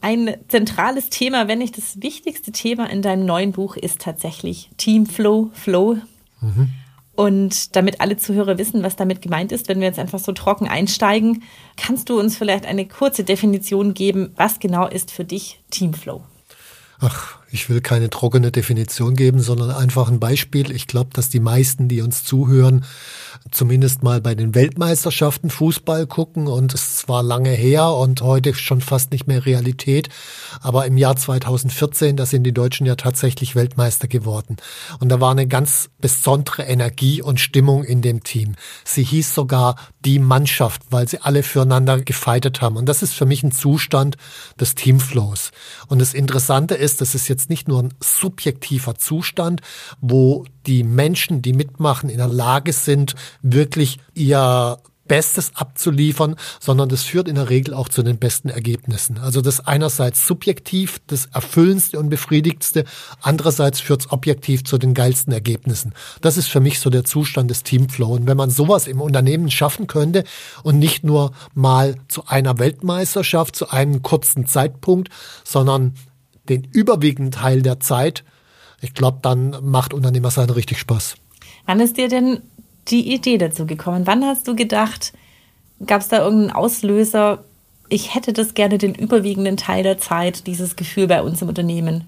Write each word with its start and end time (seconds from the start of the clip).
Ein 0.00 0.36
zentrales 0.48 1.10
Thema, 1.10 1.46
wenn 1.48 1.58
nicht 1.58 1.76
das 1.76 2.02
wichtigste 2.02 2.52
Thema 2.52 2.88
in 2.88 3.02
deinem 3.02 3.26
neuen 3.26 3.52
Buch 3.52 3.76
ist 3.76 4.00
tatsächlich 4.00 4.70
Teamflow, 4.76 5.50
Flow. 5.52 5.98
Mhm. 6.40 6.70
Und 7.14 7.76
damit 7.76 8.00
alle 8.00 8.16
Zuhörer 8.16 8.56
wissen, 8.56 8.82
was 8.82 8.96
damit 8.96 9.20
gemeint 9.20 9.52
ist, 9.52 9.68
wenn 9.68 9.80
wir 9.80 9.86
jetzt 9.86 9.98
einfach 9.98 10.18
so 10.18 10.32
trocken 10.32 10.68
einsteigen, 10.68 11.42
kannst 11.76 12.08
du 12.08 12.18
uns 12.18 12.38
vielleicht 12.38 12.64
eine 12.64 12.86
kurze 12.86 13.24
Definition 13.24 13.92
geben, 13.92 14.32
was 14.36 14.58
genau 14.58 14.86
ist 14.86 15.10
für 15.10 15.24
dich 15.24 15.60
Teamflow? 15.70 16.22
Ach, 17.00 17.39
ich 17.52 17.68
will 17.68 17.80
keine 17.80 18.10
trockene 18.10 18.52
Definition 18.52 19.14
geben, 19.14 19.40
sondern 19.40 19.70
einfach 19.70 20.08
ein 20.08 20.20
Beispiel. 20.20 20.70
Ich 20.70 20.86
glaube, 20.86 21.10
dass 21.12 21.28
die 21.28 21.40
meisten, 21.40 21.88
die 21.88 22.00
uns 22.00 22.24
zuhören, 22.24 22.84
zumindest 23.50 24.02
mal 24.02 24.20
bei 24.20 24.34
den 24.34 24.54
Weltmeisterschaften 24.54 25.50
Fußball 25.50 26.06
gucken 26.06 26.46
und 26.46 26.74
es 26.74 26.96
zwar 26.96 27.22
lange 27.22 27.50
her 27.50 27.92
und 27.92 28.22
heute 28.22 28.54
schon 28.54 28.80
fast 28.80 29.12
nicht 29.12 29.26
mehr 29.26 29.46
Realität, 29.46 30.08
aber 30.60 30.86
im 30.86 30.96
Jahr 30.96 31.16
2014, 31.16 32.16
da 32.16 32.26
sind 32.26 32.44
die 32.44 32.52
Deutschen 32.52 32.86
ja 32.86 32.96
tatsächlich 32.96 33.56
Weltmeister 33.56 34.08
geworden. 34.08 34.56
Und 34.98 35.08
da 35.08 35.20
war 35.20 35.30
eine 35.30 35.46
ganz 35.46 35.90
besondere 36.00 36.64
Energie 36.64 37.22
und 37.22 37.40
Stimmung 37.40 37.84
in 37.84 38.02
dem 38.02 38.22
Team. 38.22 38.54
Sie 38.84 39.02
hieß 39.02 39.34
sogar 39.34 39.76
die 40.04 40.18
Mannschaft, 40.18 40.82
weil 40.90 41.08
sie 41.08 41.20
alle 41.20 41.42
füreinander 41.42 42.00
gefeitet 42.00 42.60
haben. 42.60 42.76
Und 42.76 42.88
das 42.88 43.02
ist 43.02 43.14
für 43.14 43.26
mich 43.26 43.42
ein 43.42 43.52
Zustand 43.52 44.16
des 44.58 44.74
Teamflows. 44.74 45.50
Und 45.88 46.00
das 46.00 46.14
Interessante 46.14 46.74
ist, 46.74 47.00
das 47.00 47.14
ist 47.14 47.28
jetzt 47.28 47.39
nicht 47.48 47.68
nur 47.68 47.82
ein 47.82 47.94
subjektiver 48.00 48.96
Zustand, 48.96 49.60
wo 50.00 50.44
die 50.66 50.84
Menschen, 50.84 51.42
die 51.42 51.52
mitmachen, 51.52 52.10
in 52.10 52.18
der 52.18 52.28
Lage 52.28 52.72
sind, 52.72 53.14
wirklich 53.42 53.98
ihr 54.14 54.78
Bestes 55.10 55.50
abzuliefern, 55.56 56.36
sondern 56.60 56.88
das 56.88 57.02
führt 57.02 57.26
in 57.26 57.34
der 57.34 57.50
Regel 57.50 57.74
auch 57.74 57.88
zu 57.88 58.04
den 58.04 58.18
besten 58.18 58.48
Ergebnissen. 58.48 59.18
Also 59.18 59.40
das 59.40 59.66
einerseits 59.66 60.24
subjektiv, 60.24 61.00
das 61.08 61.26
erfüllendste 61.26 61.98
und 61.98 62.10
befriedigtste, 62.10 62.84
andererseits 63.20 63.80
führt 63.80 64.02
es 64.02 64.12
objektiv 64.12 64.62
zu 64.62 64.78
den 64.78 64.94
geilsten 64.94 65.32
Ergebnissen. 65.32 65.94
Das 66.20 66.36
ist 66.36 66.46
für 66.46 66.60
mich 66.60 66.78
so 66.78 66.90
der 66.90 67.04
Zustand 67.04 67.50
des 67.50 67.64
Teamflow. 67.64 68.14
Und 68.14 68.28
wenn 68.28 68.36
man 68.36 68.50
sowas 68.50 68.86
im 68.86 69.00
Unternehmen 69.00 69.50
schaffen 69.50 69.88
könnte 69.88 70.22
und 70.62 70.78
nicht 70.78 71.02
nur 71.02 71.32
mal 71.54 71.96
zu 72.06 72.28
einer 72.28 72.60
Weltmeisterschaft, 72.60 73.56
zu 73.56 73.68
einem 73.68 74.02
kurzen 74.02 74.46
Zeitpunkt, 74.46 75.08
sondern 75.42 75.94
den 76.50 76.64
überwiegenden 76.72 77.32
Teil 77.32 77.62
der 77.62 77.80
Zeit, 77.80 78.24
ich 78.82 78.94
glaube, 78.94 79.18
dann 79.22 79.56
macht 79.62 79.94
Unternehmer 79.94 80.30
sein 80.30 80.50
richtig 80.50 80.78
Spaß. 80.78 81.14
Wann 81.66 81.80
ist 81.80 81.96
dir 81.96 82.08
denn 82.08 82.40
die 82.88 83.12
Idee 83.14 83.38
dazu 83.38 83.66
gekommen? 83.66 84.06
Wann 84.06 84.24
hast 84.24 84.48
du 84.48 84.56
gedacht, 84.56 85.12
gab 85.86 86.00
es 86.00 86.08
da 86.08 86.18
irgendeinen 86.18 86.52
Auslöser, 86.52 87.44
ich 87.88 88.14
hätte 88.14 88.32
das 88.32 88.54
gerne 88.54 88.78
den 88.78 88.94
überwiegenden 88.94 89.56
Teil 89.56 89.82
der 89.82 89.98
Zeit, 89.98 90.46
dieses 90.46 90.76
Gefühl 90.76 91.08
bei 91.08 91.22
uns 91.22 91.42
im 91.42 91.48
Unternehmen? 91.48 92.04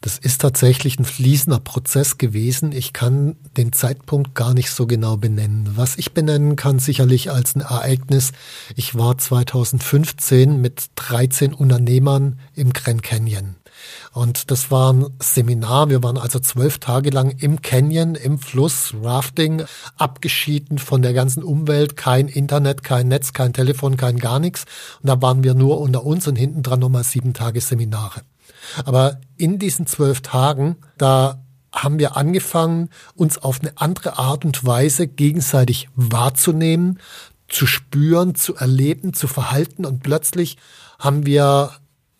Das 0.00 0.18
ist 0.18 0.40
tatsächlich 0.40 0.98
ein 0.98 1.04
fließender 1.04 1.58
Prozess 1.58 2.18
gewesen. 2.18 2.72
Ich 2.72 2.92
kann 2.92 3.36
den 3.56 3.72
Zeitpunkt 3.72 4.34
gar 4.34 4.54
nicht 4.54 4.70
so 4.70 4.86
genau 4.86 5.16
benennen. 5.16 5.72
Was 5.74 5.96
ich 5.96 6.12
benennen 6.12 6.54
kann, 6.54 6.78
sicherlich 6.78 7.30
als 7.30 7.56
ein 7.56 7.62
Ereignis. 7.62 8.32
Ich 8.76 8.94
war 8.94 9.18
2015 9.18 10.60
mit 10.60 10.90
13 10.96 11.54
Unternehmern 11.54 12.38
im 12.54 12.72
Grand 12.72 13.02
Canyon. 13.02 13.56
Und 14.12 14.50
das 14.50 14.70
war 14.70 14.92
ein 14.92 15.06
Seminar. 15.20 15.90
Wir 15.90 16.02
waren 16.02 16.18
also 16.18 16.38
zwölf 16.38 16.78
Tage 16.78 17.10
lang 17.10 17.30
im 17.30 17.62
Canyon, 17.62 18.14
im 18.14 18.38
Fluss, 18.38 18.94
Rafting, 19.02 19.64
abgeschieden 19.96 20.78
von 20.78 21.02
der 21.02 21.12
ganzen 21.12 21.42
Umwelt, 21.42 21.96
kein 21.96 22.28
Internet, 22.28 22.82
kein 22.82 23.08
Netz, 23.08 23.32
kein 23.32 23.52
Telefon, 23.52 23.96
kein 23.96 24.18
gar 24.18 24.38
nichts. 24.38 24.64
Und 25.02 25.08
da 25.08 25.20
waren 25.22 25.44
wir 25.44 25.54
nur 25.54 25.80
unter 25.80 26.04
uns 26.04 26.26
und 26.26 26.36
hinten 26.36 26.62
dran 26.62 26.80
nochmal 26.80 27.04
sieben 27.04 27.34
Tage 27.34 27.60
Seminare. 27.60 28.22
Aber 28.84 29.20
in 29.36 29.58
diesen 29.58 29.86
zwölf 29.86 30.20
Tagen, 30.20 30.76
da 30.98 31.42
haben 31.72 31.98
wir 31.98 32.16
angefangen, 32.16 32.88
uns 33.14 33.38
auf 33.38 33.60
eine 33.60 33.72
andere 33.76 34.18
Art 34.18 34.44
und 34.44 34.64
Weise 34.64 35.06
gegenseitig 35.06 35.88
wahrzunehmen, 35.94 37.00
zu 37.48 37.66
spüren, 37.66 38.34
zu 38.34 38.56
erleben, 38.56 39.12
zu 39.12 39.28
verhalten 39.28 39.84
und 39.84 40.02
plötzlich 40.02 40.56
haben 40.98 41.26
wir 41.26 41.70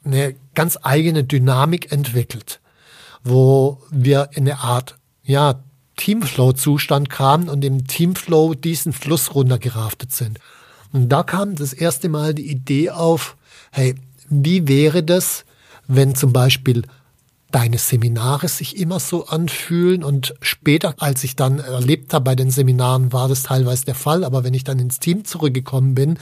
eine 0.06 0.34
ganz 0.54 0.78
eigene 0.82 1.24
Dynamik 1.24 1.92
entwickelt, 1.92 2.60
wo 3.24 3.82
wir 3.90 4.30
in 4.32 4.48
eine 4.48 4.60
Art, 4.60 4.98
ja, 5.22 5.62
Teamflow-Zustand 5.96 7.08
kamen 7.08 7.48
und 7.48 7.64
im 7.64 7.86
Teamflow 7.86 8.54
diesen 8.54 8.92
Fluss 8.92 9.34
runtergeraftet 9.34 10.12
sind. 10.12 10.38
Und 10.92 11.08
da 11.08 11.22
kam 11.22 11.56
das 11.56 11.72
erste 11.72 12.08
Mal 12.08 12.34
die 12.34 12.50
Idee 12.50 12.90
auf, 12.90 13.36
hey, 13.72 13.94
wie 14.28 14.68
wäre 14.68 15.02
das, 15.02 15.44
wenn 15.88 16.14
zum 16.14 16.32
Beispiel 16.32 16.82
deine 17.50 17.78
Seminare 17.78 18.48
sich 18.48 18.76
immer 18.76 18.98
so 18.98 19.26
anfühlen 19.26 20.02
und 20.02 20.34
später, 20.40 20.94
als 20.98 21.22
ich 21.24 21.36
dann 21.36 21.58
erlebt 21.58 22.12
habe 22.12 22.24
bei 22.24 22.34
den 22.34 22.50
Seminaren, 22.50 23.12
war 23.12 23.28
das 23.28 23.44
teilweise 23.44 23.84
der 23.84 23.94
Fall, 23.94 24.24
aber 24.24 24.44
wenn 24.44 24.54
ich 24.54 24.64
dann 24.64 24.78
ins 24.78 24.98
Team 24.98 25.24
zurückgekommen 25.24 25.94
bin, 25.94 26.18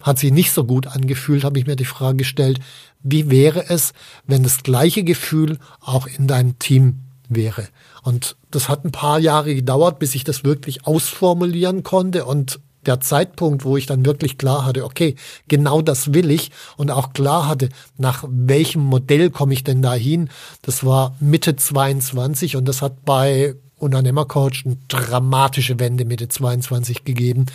hat 0.00 0.18
sich 0.18 0.32
nicht 0.32 0.52
so 0.52 0.64
gut 0.64 0.86
angefühlt, 0.86 1.44
habe 1.44 1.58
ich 1.58 1.66
mir 1.66 1.76
die 1.76 1.84
Frage 1.84 2.18
gestellt, 2.18 2.60
wie 3.02 3.30
wäre 3.30 3.68
es, 3.68 3.92
wenn 4.26 4.42
das 4.42 4.62
gleiche 4.62 5.04
Gefühl 5.04 5.58
auch 5.80 6.06
in 6.06 6.26
deinem 6.26 6.58
Team 6.58 7.00
wäre? 7.28 7.68
Und 8.02 8.36
das 8.50 8.68
hat 8.68 8.84
ein 8.84 8.92
paar 8.92 9.18
Jahre 9.18 9.54
gedauert, 9.54 9.98
bis 9.98 10.14
ich 10.14 10.24
das 10.24 10.44
wirklich 10.44 10.86
ausformulieren 10.86 11.82
konnte 11.82 12.24
und 12.24 12.60
der 12.84 13.00
Zeitpunkt, 13.00 13.64
wo 13.64 13.76
ich 13.76 13.86
dann 13.86 14.04
wirklich 14.04 14.38
klar 14.38 14.64
hatte, 14.64 14.84
okay, 14.84 15.16
genau 15.48 15.82
das 15.82 16.14
will 16.14 16.30
ich 16.30 16.50
und 16.76 16.90
auch 16.90 17.12
klar 17.12 17.48
hatte, 17.48 17.68
nach 17.98 18.24
welchem 18.28 18.82
Modell 18.82 19.30
komme 19.30 19.54
ich 19.54 19.64
denn 19.64 19.82
da 19.82 19.94
hin, 19.94 20.30
das 20.62 20.84
war 20.84 21.16
Mitte 21.20 21.56
22 21.56 22.56
und 22.56 22.66
das 22.66 22.82
hat 22.82 23.04
bei 23.04 23.54
Unternehmercoach 23.78 24.64
eine 24.64 24.76
dramatische 24.88 25.78
Wende 25.78 26.04
Mitte 26.04 26.28
22 26.28 27.04
gegeben, 27.04 27.46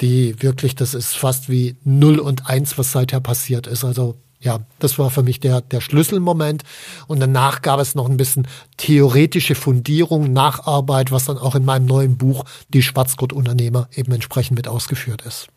die 0.00 0.40
wirklich, 0.42 0.74
das 0.74 0.94
ist 0.94 1.16
fast 1.16 1.48
wie 1.48 1.76
0 1.84 2.18
und 2.18 2.48
1, 2.48 2.78
was 2.78 2.92
seither 2.92 3.20
passiert 3.20 3.66
ist. 3.66 3.84
Also 3.84 4.16
ja, 4.40 4.60
das 4.78 4.98
war 4.98 5.10
für 5.10 5.22
mich 5.22 5.40
der, 5.40 5.60
der 5.60 5.80
Schlüsselmoment. 5.80 6.62
Und 7.06 7.20
danach 7.20 7.62
gab 7.62 7.80
es 7.80 7.94
noch 7.94 8.08
ein 8.08 8.16
bisschen 8.16 8.46
theoretische 8.76 9.54
Fundierung, 9.54 10.32
Nacharbeit, 10.32 11.10
was 11.10 11.24
dann 11.24 11.38
auch 11.38 11.54
in 11.54 11.64
meinem 11.64 11.86
neuen 11.86 12.16
Buch 12.16 12.44
Die 12.68 12.82
Schwarzgurt-Unternehmer 12.82 13.88
eben 13.94 14.12
entsprechend 14.12 14.56
mit 14.56 14.68
ausgeführt 14.68 15.22
ist. 15.22 15.48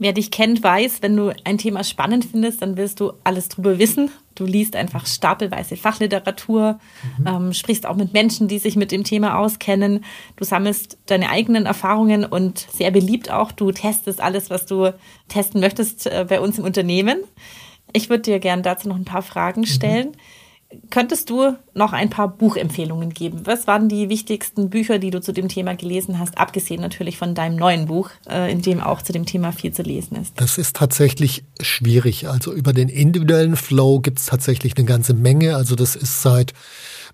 Wer 0.00 0.12
dich 0.12 0.30
kennt, 0.30 0.62
weiß, 0.62 1.02
wenn 1.02 1.16
du 1.16 1.34
ein 1.42 1.58
Thema 1.58 1.82
spannend 1.82 2.24
findest, 2.24 2.62
dann 2.62 2.76
willst 2.76 3.00
du 3.00 3.14
alles 3.24 3.48
drüber 3.48 3.80
wissen. 3.80 4.10
Du 4.36 4.44
liest 4.44 4.76
einfach 4.76 5.06
stapelweise 5.06 5.76
Fachliteratur, 5.76 6.78
mhm. 7.18 7.26
ähm, 7.26 7.52
sprichst 7.52 7.84
auch 7.84 7.96
mit 7.96 8.12
Menschen, 8.12 8.46
die 8.46 8.60
sich 8.60 8.76
mit 8.76 8.92
dem 8.92 9.02
Thema 9.02 9.38
auskennen. 9.38 10.04
Du 10.36 10.44
sammelst 10.44 10.98
deine 11.06 11.30
eigenen 11.30 11.66
Erfahrungen 11.66 12.24
und 12.24 12.60
sehr 12.72 12.92
beliebt 12.92 13.32
auch, 13.32 13.50
du 13.50 13.72
testest 13.72 14.20
alles, 14.20 14.50
was 14.50 14.66
du 14.66 14.94
testen 15.26 15.60
möchtest 15.60 16.06
äh, 16.06 16.24
bei 16.28 16.40
uns 16.40 16.58
im 16.58 16.64
Unternehmen. 16.64 17.18
Ich 17.92 18.10
würde 18.10 18.22
dir 18.22 18.38
gerne 18.38 18.62
dazu 18.62 18.88
noch 18.88 18.96
ein 18.96 19.04
paar 19.04 19.22
Fragen 19.22 19.66
stellen. 19.66 20.08
Mhm. 20.08 20.12
Könntest 20.90 21.30
du 21.30 21.56
noch 21.72 21.94
ein 21.94 22.10
paar 22.10 22.28
Buchempfehlungen 22.28 23.14
geben? 23.14 23.40
Was 23.44 23.66
waren 23.66 23.88
die 23.88 24.10
wichtigsten 24.10 24.68
Bücher, 24.68 24.98
die 24.98 25.08
du 25.08 25.18
zu 25.22 25.32
dem 25.32 25.48
Thema 25.48 25.74
gelesen 25.74 26.18
hast, 26.18 26.36
abgesehen 26.36 26.82
natürlich 26.82 27.16
von 27.16 27.34
deinem 27.34 27.56
neuen 27.56 27.86
Buch, 27.86 28.10
äh, 28.28 28.52
in 28.52 28.60
dem 28.60 28.80
auch 28.80 29.00
zu 29.00 29.14
dem 29.14 29.24
Thema 29.24 29.52
viel 29.52 29.72
zu 29.72 29.82
lesen 29.82 30.16
ist? 30.16 30.34
Das 30.36 30.58
ist 30.58 30.76
tatsächlich 30.76 31.44
schwierig. 31.60 32.28
Also 32.28 32.52
über 32.52 32.74
den 32.74 32.90
individuellen 32.90 33.56
Flow 33.56 34.00
gibt 34.00 34.18
es 34.18 34.26
tatsächlich 34.26 34.76
eine 34.76 34.84
ganze 34.84 35.14
Menge. 35.14 35.56
Also 35.56 35.74
das 35.74 35.96
ist 35.96 36.20
seit 36.20 36.52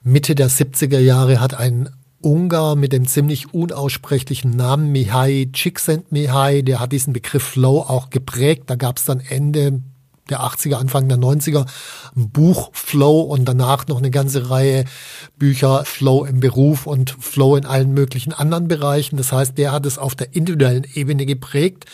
Mitte 0.02 0.34
der 0.34 0.50
70er 0.50 0.98
Jahre 0.98 1.40
hat 1.40 1.54
ein 1.54 1.90
Ungar 2.20 2.74
mit 2.74 2.92
dem 2.92 3.06
ziemlich 3.06 3.54
unaussprechlichen 3.54 4.50
Namen 4.50 4.90
Mihai 4.90 5.48
Csikszentmihalyi, 5.52 6.62
der 6.64 6.80
hat 6.80 6.90
diesen 6.90 7.12
Begriff 7.12 7.42
Flow 7.42 7.80
auch 7.80 8.10
geprägt. 8.10 8.64
Da 8.66 8.76
gab 8.76 8.96
es 8.96 9.04
dann 9.04 9.20
Ende 9.20 9.82
der 10.30 10.40
80er, 10.40 10.76
Anfang 10.76 11.08
der 11.08 11.18
90er 11.18 11.66
ein 12.16 12.30
Buch 12.30 12.70
Flow 12.72 13.20
und 13.20 13.44
danach 13.44 13.86
noch 13.86 13.98
eine 13.98 14.10
ganze 14.10 14.50
Reihe 14.50 14.84
Bücher 15.38 15.84
Flow 15.84 16.24
im 16.24 16.40
Beruf 16.40 16.86
und 16.86 17.16
Flow 17.20 17.56
in 17.56 17.66
allen 17.66 17.92
möglichen 17.92 18.32
anderen 18.32 18.68
Bereichen. 18.68 19.16
Das 19.16 19.32
heißt, 19.32 19.58
der 19.58 19.72
hat 19.72 19.86
es 19.86 19.98
auf 19.98 20.14
der 20.14 20.34
individuellen 20.34 20.86
Ebene 20.94 21.26
geprägt. 21.26 21.86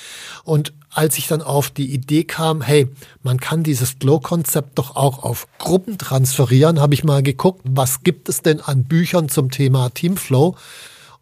Und 0.45 0.73
als 0.93 1.19
ich 1.19 1.29
dann 1.29 1.43
auf 1.43 1.71
die 1.71 1.93
Idee 1.93 2.25
kam, 2.25 2.63
hey, 2.63 2.89
man 3.23 3.39
kann 3.39 3.63
dieses 3.63 3.97
Flow-Konzept 4.01 4.79
doch 4.79 4.97
auch 4.97 5.23
auf 5.23 5.47
Gruppen 5.59 5.99
transferieren, 5.99 6.81
habe 6.81 6.95
ich 6.95 7.05
mal 7.05 7.23
geguckt, 7.23 7.63
was 7.65 8.03
gibt 8.03 8.29
es 8.29 8.43
denn 8.43 8.61
an 8.61 8.85
Büchern 8.85 9.29
zum 9.29 9.51
Thema 9.51 9.91
Teamflow? 9.91 10.57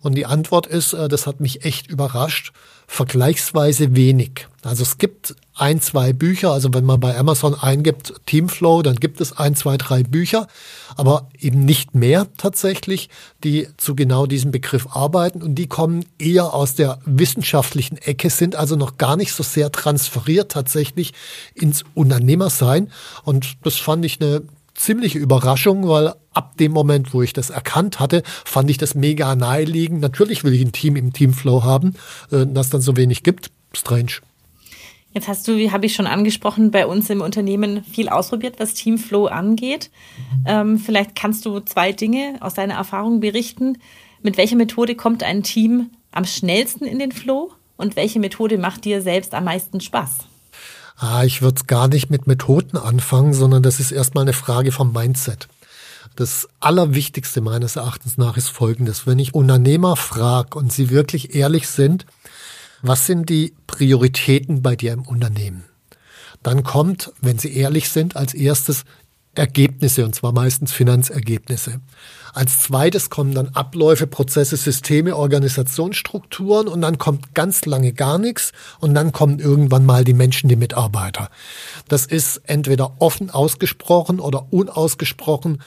Und 0.00 0.14
die 0.14 0.26
Antwort 0.26 0.66
ist, 0.66 0.92
äh, 0.92 1.08
das 1.08 1.26
hat 1.26 1.40
mich 1.40 1.64
echt 1.64 1.88
überrascht, 1.88 2.52
vergleichsweise 2.88 3.94
wenig. 3.94 4.48
Also 4.64 4.82
es 4.82 4.98
gibt 4.98 5.36
ein, 5.54 5.80
zwei 5.80 6.12
Bücher, 6.12 6.52
also 6.52 6.72
wenn 6.72 6.84
man 6.84 6.98
bei 6.98 7.16
Amazon 7.16 7.54
eingibt 7.54 8.14
Teamflow, 8.26 8.82
dann 8.82 8.96
gibt 8.96 9.20
es 9.20 9.36
ein, 9.36 9.54
zwei, 9.54 9.76
drei 9.76 10.02
Bücher, 10.02 10.48
aber 10.96 11.28
eben 11.38 11.64
nicht 11.64 11.94
mehr 11.94 12.26
tatsächlich, 12.38 13.10
die 13.44 13.68
zu 13.76 13.94
genau 13.94 14.26
diesem 14.26 14.50
Begriff 14.50 14.88
arbeiten 14.90 15.42
und 15.42 15.56
die 15.56 15.66
kommen 15.66 16.06
eher 16.18 16.54
aus 16.54 16.74
der 16.74 16.98
wissenschaftlichen 17.04 17.98
Ecke, 17.98 18.30
sind 18.30 18.56
also 18.56 18.74
noch 18.74 18.96
gar 18.96 19.16
nicht 19.16 19.32
so 19.32 19.42
sehr 19.42 19.70
transferiert 19.70 20.50
tatsächlich 20.50 21.12
ins 21.54 21.84
Unternehmersein 21.94 22.90
und 23.22 23.58
das 23.64 23.76
fand 23.76 24.04
ich 24.04 24.20
eine 24.20 24.42
ziemliche 24.78 25.18
Überraschung, 25.18 25.88
weil 25.88 26.14
ab 26.32 26.56
dem 26.56 26.72
Moment, 26.72 27.12
wo 27.12 27.22
ich 27.22 27.32
das 27.32 27.50
erkannt 27.50 28.00
hatte, 28.00 28.22
fand 28.44 28.70
ich 28.70 28.78
das 28.78 28.94
mega 28.94 29.34
naheliegend. 29.34 30.00
Natürlich 30.00 30.44
will 30.44 30.54
ich 30.54 30.62
ein 30.62 30.72
Team 30.72 30.96
im 30.96 31.12
Teamflow 31.12 31.64
haben, 31.64 31.94
äh, 32.30 32.46
das 32.46 32.70
dann 32.70 32.80
so 32.80 32.96
wenig 32.96 33.22
gibt. 33.22 33.50
Strange. 33.74 34.12
Jetzt 35.12 35.26
hast 35.26 35.48
du, 35.48 35.56
wie 35.56 35.72
habe 35.72 35.86
ich 35.86 35.94
schon 35.94 36.06
angesprochen, 36.06 36.70
bei 36.70 36.86
uns 36.86 37.10
im 37.10 37.22
Unternehmen 37.22 37.82
viel 37.82 38.08
ausprobiert, 38.08 38.60
was 38.60 38.74
Teamflow 38.74 39.26
angeht. 39.26 39.90
Ähm, 40.46 40.78
vielleicht 40.78 41.16
kannst 41.16 41.44
du 41.46 41.60
zwei 41.60 41.92
Dinge 41.92 42.36
aus 42.40 42.54
deiner 42.54 42.74
Erfahrung 42.74 43.20
berichten. 43.20 43.78
Mit 44.22 44.36
welcher 44.36 44.56
Methode 44.56 44.94
kommt 44.94 45.22
ein 45.22 45.42
Team 45.42 45.90
am 46.12 46.24
schnellsten 46.24 46.84
in 46.84 46.98
den 46.98 47.12
Flow 47.12 47.52
und 47.76 47.96
welche 47.96 48.20
Methode 48.20 48.58
macht 48.58 48.84
dir 48.84 49.02
selbst 49.02 49.34
am 49.34 49.44
meisten 49.44 49.80
Spaß? 49.80 50.28
Ah, 50.98 51.22
ich 51.22 51.42
würde 51.42 51.62
gar 51.66 51.86
nicht 51.86 52.10
mit 52.10 52.26
Methoden 52.26 52.76
anfangen, 52.76 53.32
sondern 53.32 53.62
das 53.62 53.78
ist 53.78 53.92
erstmal 53.92 54.22
eine 54.22 54.32
Frage 54.32 54.72
vom 54.72 54.92
Mindset. 54.92 55.46
Das 56.16 56.48
Allerwichtigste 56.58 57.40
meines 57.40 57.76
Erachtens 57.76 58.18
nach 58.18 58.36
ist 58.36 58.48
Folgendes. 58.48 59.06
Wenn 59.06 59.20
ich 59.20 59.32
Unternehmer 59.32 59.94
frage 59.94 60.58
und 60.58 60.72
sie 60.72 60.90
wirklich 60.90 61.36
ehrlich 61.36 61.68
sind, 61.68 62.04
was 62.82 63.06
sind 63.06 63.28
die 63.28 63.54
Prioritäten 63.68 64.60
bei 64.62 64.74
dir 64.74 64.92
im 64.92 65.02
Unternehmen? 65.02 65.64
Dann 66.42 66.64
kommt, 66.64 67.12
wenn 67.20 67.38
sie 67.38 67.56
ehrlich 67.56 67.90
sind, 67.90 68.16
als 68.16 68.34
erstes 68.34 68.84
Ergebnisse, 69.36 70.04
und 70.04 70.16
zwar 70.16 70.32
meistens 70.32 70.72
Finanzergebnisse. 70.72 71.80
Als 72.34 72.60
zweites 72.60 73.10
kommen 73.10 73.34
dann 73.34 73.48
Abläufe, 73.48 74.06
Prozesse, 74.06 74.56
Systeme, 74.56 75.16
Organisationsstrukturen 75.16 76.68
und 76.68 76.80
dann 76.80 76.98
kommt 76.98 77.34
ganz 77.34 77.64
lange 77.66 77.92
gar 77.92 78.18
nichts 78.18 78.52
und 78.80 78.94
dann 78.94 79.12
kommen 79.12 79.38
irgendwann 79.38 79.86
mal 79.86 80.04
die 80.04 80.14
Menschen, 80.14 80.48
die 80.48 80.56
Mitarbeiter. 80.56 81.30
Das 81.88 82.06
ist 82.06 82.42
entweder 82.44 83.00
offen 83.00 83.30
ausgesprochen 83.30 84.20
oder 84.20 84.46
unausgesprochen 84.50 85.62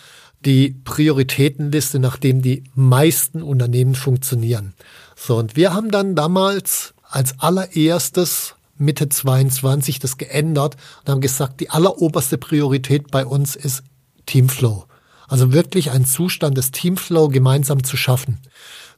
die 0.46 0.76
Prioritätenliste, 0.84 2.00
nachdem 2.00 2.42
die 2.42 2.64
meisten 2.74 3.44
Unternehmen 3.44 3.96
funktionieren. 3.96 4.74
So, 5.16 5.38
und 5.38 5.56
wir 5.56 5.74
haben 5.74 5.92
dann 5.92 6.16
damals 6.16 6.94
als 7.04 7.40
allererstes 7.40 8.56
Mitte 8.78 9.10
22 9.10 10.00
das 10.00 10.18
geändert 10.18 10.76
und 11.02 11.12
haben 11.12 11.22
gesagt, 11.22 11.60
die 11.60 11.70
alleroberste 11.70 12.38
Priorität 12.38 13.12
bei 13.12 13.26
uns 13.26 13.56
ist 13.56 13.84
Teamflow. 14.26 14.86
Also 15.32 15.54
wirklich 15.54 15.92
einen 15.92 16.04
Zustand 16.04 16.58
des 16.58 16.72
Teamflow 16.72 17.30
gemeinsam 17.30 17.86
zu 17.86 17.96
schaffen. 17.96 18.40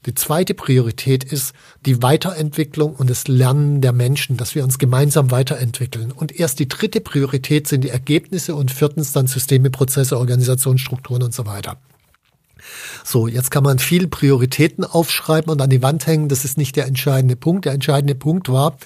Die 0.08 0.16
zweite 0.16 0.56
Priorität 0.56 1.24
ist 1.24 1.54
die 1.86 2.02
Weiterentwicklung 2.02 2.96
und 2.96 3.08
das 3.08 3.28
Lernen 3.28 3.82
der 3.82 3.94
Menschen, 3.94 4.36
dass 4.36 4.56
wir 4.56 4.64
uns 4.64 4.80
gemeinsam 4.80 5.30
weiterentwickeln. 5.30 6.12
Und 6.12 6.38
erst 6.38 6.58
die 6.58 6.68
dritte 6.68 7.02
Priorität 7.02 7.68
sind 7.68 7.84
die 7.84 7.90
Ergebnisse 7.90 8.56
und 8.56 8.72
viertens 8.72 9.12
dann 9.12 9.28
Systeme, 9.28 9.70
Prozesse, 9.70 10.18
Organisationsstrukturen 10.18 11.22
und 11.22 11.36
so 11.36 11.46
weiter. 11.46 11.78
So, 13.04 13.28
jetzt 13.28 13.52
kann 13.52 13.64
man 13.64 13.80
viel 13.80 14.08
Prioritäten 14.08 14.84
aufschreiben 14.86 15.52
und 15.52 15.62
an 15.62 15.70
die 15.70 15.82
Wand 15.82 16.08
hängen. 16.08 16.30
Das 16.30 16.46
ist 16.46 16.58
nicht 16.58 16.76
der 16.76 16.88
entscheidende 16.88 17.36
Punkt. 17.36 17.66
Der 17.66 17.74
entscheidende 17.74 18.16
Punkt 18.16 18.50
war, 18.50 18.78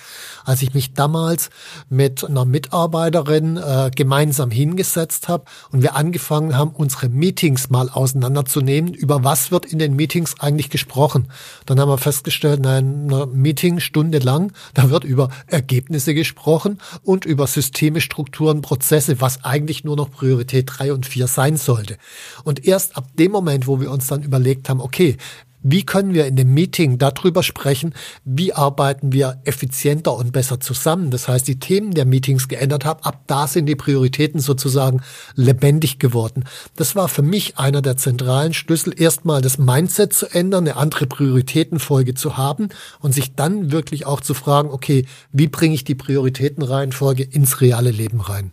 als 0.45 0.61
ich 0.61 0.73
mich 0.73 0.93
damals 0.93 1.49
mit 1.89 2.23
einer 2.23 2.45
Mitarbeiterin 2.45 3.57
äh, 3.57 3.91
gemeinsam 3.95 4.51
hingesetzt 4.51 5.27
habe 5.27 5.45
und 5.71 5.81
wir 5.81 5.95
angefangen 5.95 6.57
haben, 6.57 6.71
unsere 6.71 7.09
Meetings 7.09 7.69
mal 7.69 7.89
auseinanderzunehmen. 7.89 8.93
Über 8.93 9.23
was 9.23 9.51
wird 9.51 9.65
in 9.65 9.79
den 9.79 9.95
Meetings 9.95 10.39
eigentlich 10.39 10.69
gesprochen? 10.69 11.27
Dann 11.65 11.79
haben 11.79 11.89
wir 11.89 11.97
festgestellt, 11.97 12.61
nein, 12.61 13.07
eine 13.11 13.25
Meeting 13.27 13.79
Stunde 13.79 14.19
lang, 14.19 14.53
da 14.73 14.89
wird 14.89 15.03
über 15.03 15.29
Ergebnisse 15.47 16.13
gesprochen 16.13 16.79
und 17.03 17.25
über 17.25 17.47
Systeme, 17.47 18.01
Strukturen, 18.01 18.61
Prozesse, 18.61 19.21
was 19.21 19.43
eigentlich 19.43 19.83
nur 19.83 19.95
noch 19.95 20.11
Priorität 20.11 20.69
drei 20.77 20.93
und 20.93 21.05
vier 21.05 21.27
sein 21.27 21.57
sollte. 21.57 21.97
Und 22.43 22.65
erst 22.65 22.97
ab 22.97 23.05
dem 23.17 23.31
Moment, 23.31 23.67
wo 23.77 23.81
wir 23.81 23.91
uns 23.91 24.07
dann 24.07 24.23
überlegt 24.23 24.69
haben, 24.69 24.81
okay, 24.81 25.17
wie 25.63 25.83
können 25.83 26.13
wir 26.13 26.27
in 26.27 26.35
dem 26.35 26.53
Meeting 26.53 26.97
darüber 26.97 27.43
sprechen, 27.43 27.93
wie 28.23 28.53
arbeiten 28.53 29.11
wir 29.11 29.41
effizienter 29.43 30.15
und 30.15 30.31
besser 30.31 30.59
zusammen? 30.59 31.11
Das 31.11 31.27
heißt, 31.27 31.47
die 31.47 31.59
Themen 31.59 31.91
der 31.91 32.05
Meetings 32.05 32.47
geändert 32.47 32.85
haben, 32.85 33.03
ab 33.03 33.23
da 33.27 33.47
sind 33.47 33.65
die 33.65 33.75
Prioritäten 33.75 34.39
sozusagen 34.39 35.01
lebendig 35.35 35.99
geworden. 35.99 36.45
Das 36.75 36.95
war 36.95 37.09
für 37.09 37.23
mich 37.23 37.57
einer 37.57 37.81
der 37.81 37.97
zentralen 37.97 38.53
Schlüssel, 38.53 38.93
erstmal 38.97 39.41
das 39.41 39.57
Mindset 39.57 40.13
zu 40.13 40.27
ändern, 40.27 40.67
eine 40.67 40.77
andere 40.77 41.07
Prioritätenfolge 41.07 42.13
zu 42.13 42.37
haben 42.37 42.69
und 43.01 43.13
sich 43.13 43.35
dann 43.35 43.71
wirklich 43.71 44.05
auch 44.05 44.21
zu 44.21 44.33
fragen, 44.33 44.69
okay, 44.69 45.05
wie 45.33 45.47
bringe 45.47 45.75
ich 45.75 45.83
die 45.83 45.95
Prioritätenreihenfolge 45.95 47.23
ins 47.23 47.61
reale 47.61 47.91
Leben 47.91 48.21
rein? 48.21 48.51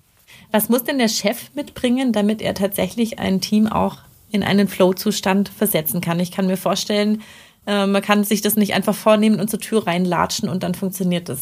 Was 0.50 0.68
muss 0.68 0.84
denn 0.84 0.98
der 0.98 1.08
Chef 1.08 1.50
mitbringen, 1.54 2.12
damit 2.12 2.40
er 2.40 2.54
tatsächlich 2.54 3.18
ein 3.18 3.40
Team 3.40 3.66
auch 3.66 3.98
in 4.34 4.42
einen 4.42 4.68
Flow-Zustand 4.68 5.48
versetzen 5.48 6.00
kann. 6.00 6.18
Ich 6.20 6.32
kann 6.32 6.46
mir 6.46 6.56
vorstellen, 6.56 7.22
äh, 7.66 7.86
man 7.86 8.02
kann 8.02 8.24
sich 8.24 8.42
das 8.42 8.56
nicht 8.56 8.74
einfach 8.74 8.94
vornehmen 8.94 9.40
und 9.40 9.48
zur 9.48 9.60
Tür 9.60 9.86
reinlatschen 9.86 10.48
und 10.48 10.62
dann 10.62 10.74
funktioniert 10.74 11.28
das. 11.28 11.40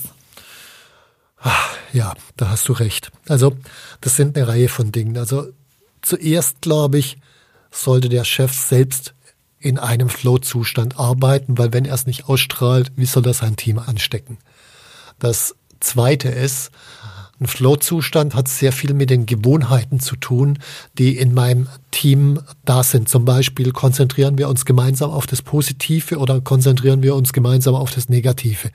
Ja, 1.93 2.15
da 2.37 2.51
hast 2.51 2.69
du 2.69 2.73
recht. 2.73 3.11
Also, 3.29 3.57
das 4.01 4.17
sind 4.17 4.37
eine 4.37 4.49
Reihe 4.49 4.69
von 4.69 4.93
Dingen. 4.93 5.19
Also, 5.19 5.49
zuerst 6.01 6.61
glaube 6.61 6.99
ich, 6.99 7.19
sollte 7.71 8.09
der 8.09 8.25
Chef 8.25 8.53
selbst 8.53 9.15
in 9.59 9.79
einem 9.79 10.09
Flow-Zustand 10.09 10.99
arbeiten, 10.99 11.59
weil 11.59 11.73
wenn 11.73 11.85
er 11.85 11.95
es 11.95 12.07
nicht 12.07 12.29
ausstrahlt, 12.29 12.93
wie 12.97 13.07
soll 13.07 13.23
das 13.23 13.39
sein 13.39 13.57
Team 13.57 13.79
anstecken? 13.79 14.39
Das 15.19 15.55
zweite 15.81 16.29
ist, 16.29 16.71
ein 17.43 17.47
Flow-Zustand 17.47 18.35
hat 18.35 18.49
sehr 18.49 18.73
viel 18.73 18.95
mit 18.95 19.11
den 19.11 19.27
Gewohnheiten 19.27 19.99
zu 19.99 20.17
tun, 20.17 20.59
die 20.97 21.19
in 21.19 21.35
meinem 21.35 21.69
Team 21.91 22.41
da 22.65 22.83
sind. 22.85 23.09
Zum 23.09 23.25
Beispiel 23.25 23.73
konzentrieren 23.73 24.39
wir 24.39 24.49
uns 24.49 24.65
gemeinsam 24.65 25.11
auf 25.11 25.27
das 25.27 25.43
Positive 25.43 26.19
oder 26.19 26.41
konzentrieren 26.41 27.03
wir 27.03 27.17
uns 27.17 27.33
gemeinsam 27.33 27.75
auf 27.75 27.93
das 27.93 28.09
Negative. 28.09 28.71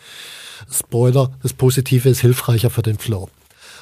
Spoiler, 0.71 1.31
das 1.41 1.53
Positive 1.53 2.09
ist 2.09 2.19
hilfreicher 2.19 2.69
für 2.69 2.81
den 2.81 2.97
Flow. 2.97 3.29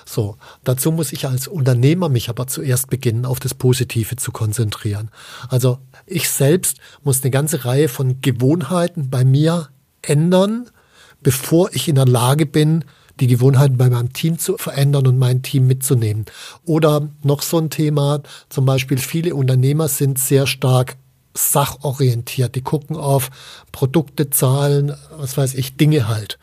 So, 0.06 0.38
dazu 0.63 0.92
muss 0.92 1.12
ich 1.12 1.27
als 1.27 1.48
Unternehmer 1.48 2.10
mich 2.10 2.30
aber 2.30 2.46
zuerst 2.46 2.92
beginnen, 2.92 3.25
auf 3.25 3.39
das 3.39 3.56
Positive 3.56 4.18
zu 4.18 4.32
konzentrieren. 4.32 5.10
Also 5.50 5.80
ich 6.06 6.30
selbst 6.30 6.77
muss 7.04 7.24
eine 7.24 7.32
ganze 7.32 7.65
Reihe 7.65 7.89
von 7.89 8.22
Gewohnheiten 8.22 9.10
bei 9.10 9.25
mir 9.25 9.70
ändern, 10.04 10.70
bevor 11.24 11.74
ich 11.74 11.88
in 11.88 11.96
der 11.96 12.06
Lage 12.06 12.46
bin, 12.46 12.86
die 13.19 13.27
Gewohnheiten 13.27 13.77
bei 13.77 13.89
meinem 13.89 14.13
Team 14.13 14.38
zu 14.38 14.57
verändern 14.57 15.07
und 15.07 15.17
mein 15.17 15.41
Team 15.41 15.67
mitzunehmen. 15.67 16.25
Oder 16.65 17.10
noch 17.24 17.41
so 17.41 17.57
ein 17.57 17.69
Thema, 17.69 18.22
zum 18.50 18.65
Beispiel 18.65 18.98
viele 18.98 19.36
Unternehmer 19.36 19.88
sind 19.88 20.19
sehr 20.19 20.48
stark 20.48 20.98
sachorientiert. 21.34 22.55
Die 22.55 22.62
gucken 22.62 22.95
auf 22.95 23.29
Produkte, 23.72 24.29
Zahlen, 24.29 24.95
was 25.17 25.38
weiß 25.38 25.55
ich, 25.55 25.77
Dinge 25.77 26.07
halt. 26.07 26.39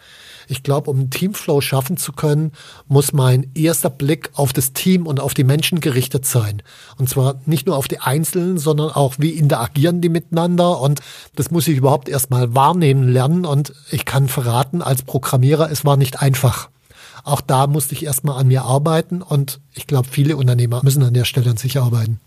Ich 0.49 0.63
glaube, 0.63 0.91
um 0.91 0.99
einen 0.99 1.11
Teamflow 1.11 1.61
schaffen 1.61 1.97
zu 1.97 2.13
können, 2.13 2.53
muss 2.89 3.13
mein 3.13 3.51
erster 3.55 3.91
Blick 3.91 4.31
auf 4.35 4.53
das 4.53 4.73
Team 4.73 5.07
und 5.07 5.21
auf 5.21 5.35
die 5.35 5.45
Menschen 5.45 5.81
gerichtet 5.81 6.27
sein. 6.27 6.63
Und 6.99 7.09
zwar 7.09 7.41
nicht 7.47 7.67
nur 7.67 7.77
auf 7.77 7.89
die 7.89 8.01
Einzelnen, 8.01 8.59
sondern 8.59 8.91
auch, 8.91 9.15
wie 9.19 9.31
interagieren 9.31 10.01
die 10.01 10.09
miteinander. 10.09 10.81
Und 10.81 11.01
das 11.37 11.51
muss 11.51 11.69
ich 11.69 11.77
überhaupt 11.77 12.09
erstmal 12.09 12.55
wahrnehmen 12.55 13.09
lernen. 13.09 13.45
Und 13.45 13.73
ich 13.91 14.05
kann 14.05 14.29
verraten, 14.29 14.83
als 14.83 15.03
Programmierer, 15.03 15.71
es 15.71 15.85
war 15.85 15.97
nicht 15.97 16.21
einfach. 16.21 16.69
Auch 17.25 17.41
da 17.41 17.67
musste 17.67 17.95
ich 17.95 18.05
erstmal 18.05 18.39
an 18.39 18.49
mir 18.49 18.63
arbeiten. 18.63 19.23
Und 19.23 19.61
ich 19.75 19.87
glaube, 19.87 20.09
viele 20.11 20.37
Unternehmer 20.37 20.81
müssen 20.83 21.03
an 21.03 21.15
der 21.15 21.25
Stelle 21.25 21.51
an 21.51 21.57
sich 21.57 21.79
arbeiten. 21.79 22.21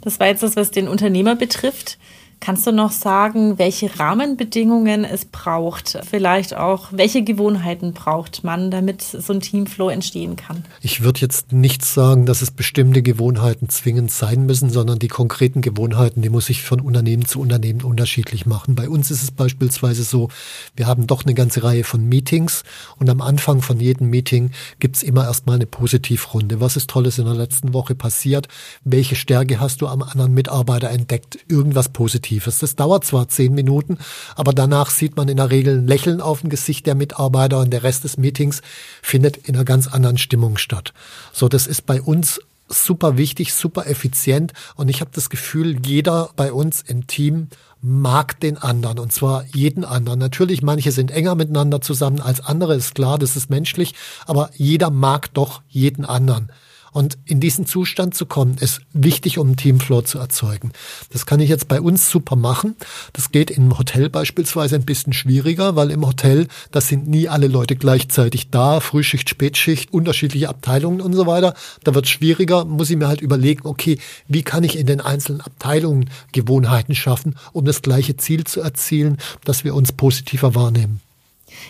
Das 0.00 0.20
war 0.20 0.26
jetzt 0.26 0.42
das, 0.42 0.56
was 0.56 0.70
den 0.70 0.88
Unternehmer 0.88 1.36
betrifft. 1.36 1.98
Kannst 2.42 2.66
du 2.66 2.72
noch 2.72 2.90
sagen, 2.90 3.60
welche 3.60 4.00
Rahmenbedingungen 4.00 5.04
es 5.04 5.24
braucht? 5.26 5.96
Vielleicht 6.10 6.56
auch, 6.56 6.88
welche 6.90 7.22
Gewohnheiten 7.22 7.92
braucht 7.92 8.42
man, 8.42 8.72
damit 8.72 9.00
so 9.00 9.32
ein 9.32 9.38
Teamflow 9.38 9.90
entstehen 9.90 10.34
kann? 10.34 10.64
Ich 10.80 11.04
würde 11.04 11.20
jetzt 11.20 11.52
nicht 11.52 11.84
sagen, 11.84 12.26
dass 12.26 12.42
es 12.42 12.50
bestimmte 12.50 13.00
Gewohnheiten 13.00 13.68
zwingend 13.68 14.10
sein 14.10 14.44
müssen, 14.44 14.70
sondern 14.70 14.98
die 14.98 15.06
konkreten 15.06 15.60
Gewohnheiten, 15.60 16.20
die 16.20 16.30
muss 16.30 16.50
ich 16.50 16.64
von 16.64 16.80
Unternehmen 16.80 17.26
zu 17.26 17.38
Unternehmen 17.38 17.82
unterschiedlich 17.82 18.44
machen. 18.44 18.74
Bei 18.74 18.88
uns 18.88 19.12
ist 19.12 19.22
es 19.22 19.30
beispielsweise 19.30 20.02
so, 20.02 20.28
wir 20.74 20.88
haben 20.88 21.06
doch 21.06 21.24
eine 21.24 21.34
ganze 21.34 21.62
Reihe 21.62 21.84
von 21.84 22.08
Meetings 22.08 22.64
und 22.98 23.08
am 23.08 23.20
Anfang 23.20 23.62
von 23.62 23.78
jedem 23.78 24.10
Meeting 24.10 24.50
gibt 24.80 24.96
es 24.96 25.04
immer 25.04 25.26
erstmal 25.26 25.54
eine 25.54 25.66
Positivrunde. 25.66 26.60
Was 26.60 26.74
ist 26.74 26.90
Tolles 26.90 27.20
in 27.20 27.24
der 27.26 27.34
letzten 27.34 27.72
Woche 27.72 27.94
passiert? 27.94 28.48
Welche 28.82 29.14
Stärke 29.14 29.60
hast 29.60 29.80
du 29.80 29.86
am 29.86 30.02
anderen 30.02 30.34
Mitarbeiter 30.34 30.90
entdeckt? 30.90 31.38
Irgendwas 31.46 31.90
Positives. 31.90 32.31
Positives. 32.32 32.58
Das 32.60 32.76
dauert 32.76 33.04
zwar 33.04 33.28
zehn 33.28 33.54
Minuten, 33.54 33.98
aber 34.36 34.52
danach 34.52 34.90
sieht 34.90 35.16
man 35.16 35.28
in 35.28 35.36
der 35.36 35.50
Regel 35.50 35.78
ein 35.78 35.86
Lächeln 35.86 36.20
auf 36.20 36.40
dem 36.40 36.50
Gesicht 36.50 36.86
der 36.86 36.94
Mitarbeiter 36.94 37.58
und 37.58 37.70
der 37.70 37.82
Rest 37.82 38.04
des 38.04 38.16
Meetings 38.16 38.62
findet 39.02 39.36
in 39.48 39.54
einer 39.54 39.64
ganz 39.64 39.86
anderen 39.86 40.18
Stimmung 40.18 40.56
statt. 40.56 40.92
So, 41.32 41.48
das 41.48 41.66
ist 41.66 41.86
bei 41.86 42.00
uns 42.00 42.40
super 42.68 43.18
wichtig, 43.18 43.52
super 43.52 43.86
effizient 43.86 44.52
und 44.76 44.88
ich 44.88 45.00
habe 45.00 45.10
das 45.12 45.28
Gefühl, 45.28 45.78
jeder 45.84 46.30
bei 46.36 46.52
uns 46.52 46.80
im 46.82 47.06
Team 47.06 47.48
mag 47.82 48.38
den 48.40 48.56
anderen 48.56 48.98
und 48.98 49.12
zwar 49.12 49.44
jeden 49.52 49.84
anderen. 49.84 50.18
Natürlich, 50.18 50.62
manche 50.62 50.92
sind 50.92 51.10
enger 51.10 51.34
miteinander 51.34 51.80
zusammen 51.80 52.20
als 52.20 52.40
andere, 52.40 52.76
ist 52.76 52.94
klar, 52.94 53.18
das 53.18 53.36
ist 53.36 53.50
menschlich, 53.50 53.94
aber 54.26 54.50
jeder 54.54 54.90
mag 54.90 55.34
doch 55.34 55.60
jeden 55.68 56.04
anderen. 56.04 56.50
Und 56.92 57.16
in 57.24 57.40
diesen 57.40 57.66
Zustand 57.66 58.14
zu 58.14 58.26
kommen, 58.26 58.58
ist 58.58 58.82
wichtig, 58.92 59.38
um 59.38 59.48
einen 59.48 59.56
Teamflow 59.56 60.02
zu 60.02 60.18
erzeugen. 60.18 60.72
Das 61.10 61.24
kann 61.24 61.40
ich 61.40 61.48
jetzt 61.48 61.66
bei 61.66 61.80
uns 61.80 62.10
super 62.10 62.36
machen. 62.36 62.76
Das 63.14 63.32
geht 63.32 63.50
im 63.50 63.78
Hotel 63.78 64.10
beispielsweise 64.10 64.76
ein 64.76 64.84
bisschen 64.84 65.14
schwieriger, 65.14 65.74
weil 65.74 65.90
im 65.90 66.06
Hotel, 66.06 66.48
da 66.70 66.82
sind 66.82 67.08
nie 67.08 67.28
alle 67.28 67.48
Leute 67.48 67.76
gleichzeitig 67.76 68.50
da, 68.50 68.80
Frühschicht, 68.80 69.30
Spätschicht, 69.30 69.92
unterschiedliche 69.92 70.50
Abteilungen 70.50 71.00
und 71.00 71.14
so 71.14 71.26
weiter. 71.26 71.54
Da 71.82 71.94
wird 71.94 72.04
es 72.04 72.10
schwieriger, 72.10 72.66
muss 72.66 72.90
ich 72.90 72.96
mir 72.96 73.08
halt 73.08 73.22
überlegen, 73.22 73.66
okay, 73.66 73.98
wie 74.28 74.42
kann 74.42 74.62
ich 74.62 74.78
in 74.78 74.86
den 74.86 75.00
einzelnen 75.00 75.40
Abteilungen 75.40 76.10
Gewohnheiten 76.32 76.94
schaffen, 76.94 77.36
um 77.52 77.64
das 77.64 77.80
gleiche 77.80 78.16
Ziel 78.18 78.44
zu 78.44 78.60
erzielen, 78.60 79.16
dass 79.44 79.64
wir 79.64 79.74
uns 79.74 79.92
positiver 79.92 80.54
wahrnehmen. 80.54 81.00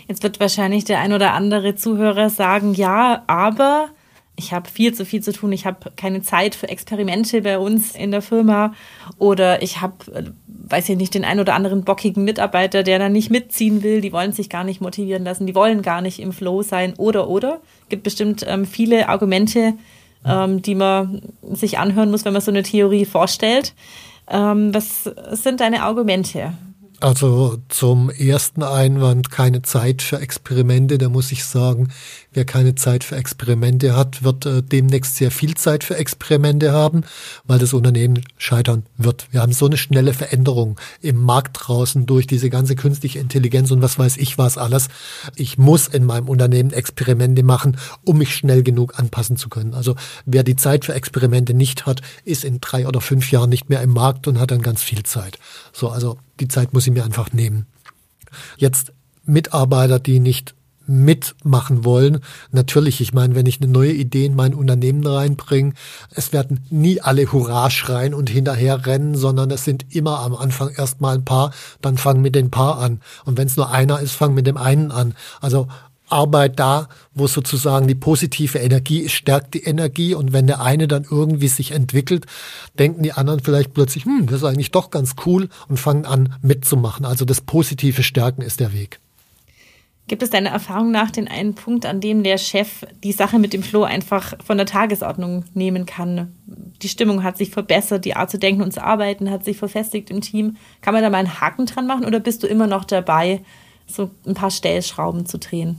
Jetzt 0.08 0.22
wird 0.22 0.40
wahrscheinlich 0.40 0.84
der 0.84 1.00
ein 1.00 1.12
oder 1.12 1.32
andere 1.32 1.74
Zuhörer 1.74 2.30
sagen, 2.30 2.74
ja, 2.74 3.22
aber 3.26 3.90
ich 4.42 4.52
habe 4.52 4.68
viel 4.68 4.92
zu 4.92 5.04
viel 5.04 5.22
zu 5.22 5.32
tun, 5.32 5.52
ich 5.52 5.66
habe 5.66 5.92
keine 5.96 6.22
Zeit 6.22 6.54
für 6.54 6.68
Experimente 6.68 7.42
bei 7.42 7.58
uns 7.58 7.94
in 7.94 8.10
der 8.10 8.22
Firma 8.22 8.74
oder 9.18 9.62
ich 9.62 9.80
habe, 9.80 9.94
äh, 10.12 10.24
weiß 10.46 10.88
ich 10.88 10.96
nicht, 10.96 11.14
den 11.14 11.24
ein 11.24 11.40
oder 11.40 11.54
anderen 11.54 11.84
bockigen 11.84 12.24
Mitarbeiter, 12.24 12.82
der 12.82 12.98
dann 12.98 13.12
nicht 13.12 13.30
mitziehen 13.30 13.82
will, 13.82 14.00
die 14.00 14.12
wollen 14.12 14.32
sich 14.32 14.48
gar 14.48 14.64
nicht 14.64 14.80
motivieren 14.80 15.24
lassen, 15.24 15.46
die 15.46 15.54
wollen 15.54 15.82
gar 15.82 16.02
nicht 16.02 16.18
im 16.18 16.32
Flow 16.32 16.62
sein 16.62 16.94
oder 16.96 17.28
oder. 17.28 17.60
Gibt 17.88 18.02
bestimmt 18.02 18.44
ähm, 18.46 18.66
viele 18.66 19.08
Argumente, 19.08 19.74
ähm, 20.24 20.62
die 20.62 20.74
man 20.74 21.22
sich 21.52 21.78
anhören 21.78 22.10
muss, 22.10 22.24
wenn 22.24 22.32
man 22.32 22.42
so 22.42 22.50
eine 22.50 22.62
Theorie 22.62 23.04
vorstellt. 23.04 23.74
Ähm, 24.28 24.74
was 24.74 25.04
sind 25.32 25.60
deine 25.60 25.82
Argumente? 25.82 26.52
Also 27.02 27.58
zum 27.68 28.10
ersten 28.10 28.62
Einwand 28.62 29.28
keine 29.32 29.62
Zeit 29.62 30.02
für 30.02 30.20
Experimente. 30.20 30.98
Da 30.98 31.08
muss 31.08 31.32
ich 31.32 31.44
sagen, 31.44 31.88
wer 32.32 32.44
keine 32.44 32.74
Zeit 32.74 33.04
für 33.04 33.16
Experimente 33.16 33.96
hat, 33.96 34.22
wird 34.22 34.46
äh, 34.46 34.62
demnächst 34.62 35.16
sehr 35.16 35.30
viel 35.30 35.54
Zeit 35.54 35.84
für 35.84 35.96
Experimente 35.96 36.72
haben, 36.72 37.02
weil 37.44 37.58
das 37.58 37.72
Unternehmen 37.72 38.22
scheitern 38.36 38.84
wird. 38.96 39.26
Wir 39.30 39.40
haben 39.42 39.52
so 39.52 39.66
eine 39.66 39.76
schnelle 39.76 40.14
Veränderung 40.14 40.80
im 41.00 41.16
Markt 41.16 41.58
draußen 41.60 42.06
durch 42.06 42.26
diese 42.26 42.50
ganze 42.50 42.76
künstliche 42.76 43.18
Intelligenz 43.18 43.70
und 43.70 43.82
was 43.82 43.98
weiß 43.98 44.16
ich 44.16 44.38
was 44.38 44.58
alles. 44.58 44.88
Ich 45.36 45.58
muss 45.58 45.88
in 45.88 46.04
meinem 46.04 46.28
Unternehmen 46.28 46.72
Experimente 46.72 47.42
machen, 47.42 47.76
um 48.04 48.18
mich 48.18 48.34
schnell 48.34 48.62
genug 48.62 48.98
anpassen 48.98 49.36
zu 49.36 49.48
können. 49.48 49.74
Also 49.74 49.96
wer 50.26 50.42
die 50.42 50.56
Zeit 50.56 50.84
für 50.84 50.94
Experimente 50.94 51.54
nicht 51.54 51.86
hat, 51.86 52.00
ist 52.24 52.44
in 52.44 52.60
drei 52.60 52.86
oder 52.86 53.00
fünf 53.00 53.30
Jahren 53.30 53.50
nicht 53.50 53.68
mehr 53.68 53.82
im 53.82 53.90
Markt 53.90 54.26
und 54.26 54.38
hat 54.38 54.50
dann 54.50 54.62
ganz 54.62 54.82
viel 54.82 55.02
Zeit. 55.02 55.38
So, 55.72 55.88
also 55.88 56.18
die 56.40 56.48
Zeit 56.48 56.72
muss 56.72 56.86
ich 56.86 56.92
mir 56.92 57.04
einfach 57.04 57.32
nehmen. 57.32 57.66
Jetzt 58.56 58.92
Mitarbeiter, 59.24 59.98
die 59.98 60.20
nicht 60.20 60.54
mitmachen 60.86 61.84
wollen. 61.84 62.20
Natürlich, 62.50 63.00
ich 63.00 63.12
meine, 63.12 63.34
wenn 63.34 63.46
ich 63.46 63.60
eine 63.60 63.70
neue 63.70 63.92
Idee 63.92 64.26
in 64.26 64.34
mein 64.34 64.54
Unternehmen 64.54 65.06
reinbringe, 65.06 65.74
es 66.10 66.32
werden 66.32 66.60
nie 66.70 67.00
alle 67.00 67.32
Hurra 67.32 67.70
schreien 67.70 68.14
und 68.14 68.30
hinterher 68.30 68.86
rennen, 68.86 69.14
sondern 69.14 69.50
es 69.50 69.64
sind 69.64 69.94
immer 69.94 70.20
am 70.20 70.34
Anfang 70.34 70.70
erstmal 70.70 71.16
ein 71.16 71.24
paar, 71.24 71.52
dann 71.80 71.98
fangen 71.98 72.22
mit 72.22 72.34
den 72.34 72.50
paar 72.50 72.78
an. 72.78 73.00
Und 73.24 73.38
wenn 73.38 73.46
es 73.46 73.56
nur 73.56 73.70
einer 73.70 74.00
ist, 74.00 74.12
fangen 74.12 74.34
mit 74.34 74.46
dem 74.46 74.56
einen 74.56 74.90
an. 74.90 75.14
Also 75.40 75.68
Arbeit 76.12 76.60
da, 76.60 76.88
wo 77.14 77.26
sozusagen 77.26 77.88
die 77.88 77.94
positive 77.94 78.58
Energie 78.58 79.08
stärkt 79.08 79.54
die 79.54 79.64
Energie 79.64 80.14
und 80.14 80.32
wenn 80.32 80.46
der 80.46 80.60
eine 80.60 80.86
dann 80.86 81.06
irgendwie 81.10 81.48
sich 81.48 81.72
entwickelt, 81.72 82.26
denken 82.78 83.02
die 83.02 83.12
anderen 83.12 83.40
vielleicht 83.40 83.74
plötzlich, 83.74 84.04
hm, 84.04 84.26
das 84.26 84.36
ist 84.36 84.44
eigentlich 84.44 84.70
doch 84.70 84.90
ganz 84.90 85.14
cool 85.26 85.48
und 85.68 85.78
fangen 85.78 86.04
an 86.04 86.34
mitzumachen. 86.42 87.06
Also 87.06 87.24
das 87.24 87.40
positive 87.40 88.02
Stärken 88.02 88.42
ist 88.42 88.60
der 88.60 88.72
Weg. 88.72 89.01
Gibt 90.08 90.22
es 90.22 90.30
deiner 90.30 90.50
Erfahrung 90.50 90.90
nach 90.90 91.10
den 91.10 91.28
einen 91.28 91.54
Punkt, 91.54 91.86
an 91.86 92.00
dem 92.00 92.22
der 92.22 92.36
Chef 92.36 92.84
die 93.02 93.12
Sache 93.12 93.38
mit 93.38 93.52
dem 93.52 93.62
Floh 93.62 93.84
einfach 93.84 94.34
von 94.44 94.56
der 94.56 94.66
Tagesordnung 94.66 95.44
nehmen 95.54 95.86
kann? 95.86 96.34
Die 96.82 96.88
Stimmung 96.88 97.22
hat 97.22 97.38
sich 97.38 97.50
verbessert, 97.50 98.04
die 98.04 98.14
Art 98.14 98.30
zu 98.30 98.38
denken 98.38 98.62
und 98.62 98.72
zu 98.72 98.82
arbeiten 98.82 99.30
hat 99.30 99.44
sich 99.44 99.56
verfestigt 99.56 100.10
im 100.10 100.20
Team. 100.20 100.56
Kann 100.80 100.92
man 100.92 101.02
da 101.02 101.10
mal 101.10 101.18
einen 101.18 101.40
Haken 101.40 101.66
dran 101.66 101.86
machen 101.86 102.04
oder 102.04 102.18
bist 102.18 102.42
du 102.42 102.46
immer 102.48 102.66
noch 102.66 102.84
dabei, 102.84 103.42
so 103.86 104.10
ein 104.26 104.34
paar 104.34 104.50
Stellschrauben 104.50 105.24
zu 105.24 105.38
drehen? 105.38 105.78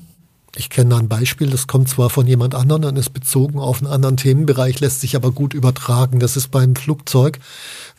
Ich 0.56 0.70
kenne 0.70 0.96
ein 0.98 1.08
Beispiel, 1.08 1.50
das 1.50 1.66
kommt 1.66 1.90
zwar 1.90 2.12
von 2.12 2.28
jemand 2.28 2.54
anderen 2.54 2.86
und 2.86 2.96
ist 2.96 3.10
bezogen 3.10 3.58
auf 3.58 3.82
einen 3.82 3.92
anderen 3.92 4.18
Themenbereich, 4.18 4.80
lässt 4.82 5.02
sich 5.02 5.16
aber 5.16 5.32
gut 5.32 5.56
übertragen. 5.56 6.20
Das 6.20 6.38
ist 6.38 6.52
beim 6.52 6.76
Flugzeug. 6.76 7.40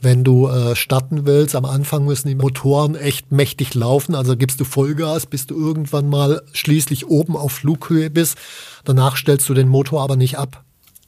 Wenn 0.01 0.23
du 0.23 0.47
äh, 0.47 0.77
starten 0.77 1.27
willst, 1.27 1.57
am 1.57 1.65
Anfang 1.65 2.05
müssen 2.05 2.29
die 2.29 2.37
Motoren 2.37 2.95
echt 2.95 3.33
mächtig 3.33 3.75
laufen, 3.75 4.15
also 4.15 4.37
gibst 4.37 4.61
du 4.61 4.65
Vollgas, 4.65 5.27
bis 5.27 5.49
du 5.49 5.57
irgendwann 5.57 6.09
mal 6.09 6.43
schließlich 6.53 7.09
oben 7.09 7.37
auf 7.37 7.53
Flughöhe 7.53 8.09
bist. 8.09 8.39
Danach 8.85 9.17
stellst 9.17 9.49
du 9.49 9.55
den 9.55 9.69
Motor 9.69 10.03
aber 10.03 10.15
nicht 10.15 10.39
ab. 10.39 10.63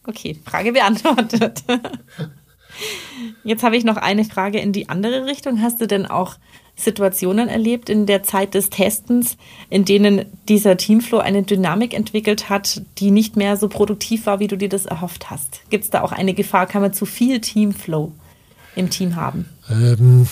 Okay, 0.05 0.41
Frage 0.45 0.73
beantwortet. 0.73 1.63
Jetzt 3.45 3.63
habe 3.63 3.77
ich 3.77 3.85
noch 3.85 3.97
eine 3.97 4.25
Frage 4.25 4.59
in 4.59 4.73
die 4.73 4.89
andere 4.89 5.27
Richtung. 5.27 5.63
Hast 5.63 5.81
du 5.81 5.87
denn 5.87 6.07
auch 6.07 6.37
Situationen 6.77 7.49
erlebt 7.49 7.89
in 7.89 8.05
der 8.07 8.23
Zeit 8.23 8.55
des 8.55 8.69
Testens, 8.69 9.39
in 9.71 9.85
denen 9.85 10.27
dieser 10.49 10.77
Teamflow 10.77 11.19
eine 11.19 11.43
Dynamik 11.43 11.95
entwickelt 11.95 12.51
hat, 12.51 12.83
die 12.99 13.11
nicht 13.11 13.37
mehr 13.37 13.57
so 13.57 13.69
produktiv 13.69 14.27
war, 14.27 14.41
wie 14.41 14.47
du 14.47 14.57
dir 14.57 14.69
das 14.69 14.85
erhofft 14.85 15.31
hast? 15.31 15.63
Gibt 15.71 15.85
es 15.85 15.91
da 15.91 16.03
auch 16.03 16.13
eine 16.13 16.35
Gefahr? 16.35 16.67
Kann 16.67 16.83
man 16.83 16.93
zu 16.93 17.07
viel 17.07 17.41
Teamflow 17.41 18.13
im 18.75 18.91
Team 18.91 19.17
haben? 19.17 19.47
Ähm, 19.71 20.29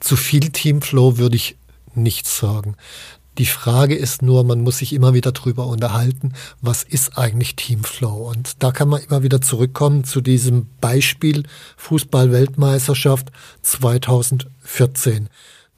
zu 0.00 0.16
viel 0.16 0.50
Teamflow 0.50 1.16
würde 1.16 1.36
ich 1.36 1.56
nicht 1.94 2.26
sagen. 2.26 2.74
Die 3.38 3.46
Frage 3.46 3.94
ist 3.94 4.22
nur, 4.22 4.44
man 4.44 4.62
muss 4.62 4.78
sich 4.78 4.94
immer 4.94 5.12
wieder 5.12 5.32
drüber 5.32 5.66
unterhalten, 5.66 6.32
was 6.62 6.82
ist 6.82 7.18
eigentlich 7.18 7.54
Teamflow? 7.54 8.30
Und 8.30 8.62
da 8.62 8.72
kann 8.72 8.88
man 8.88 9.02
immer 9.02 9.22
wieder 9.22 9.42
zurückkommen 9.42 10.04
zu 10.04 10.22
diesem 10.22 10.68
Beispiel 10.80 11.42
Fußball-Weltmeisterschaft 11.76 13.30
2014. 13.60 15.28